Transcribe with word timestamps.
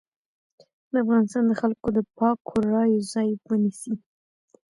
د 0.91 0.93
افغانستان 1.03 1.43
د 1.47 1.51
خلکو 1.61 1.87
د 1.97 1.99
پاکو 2.17 2.55
رايو 2.73 3.01
ځای 3.13 3.29
ونيسي. 3.47 3.93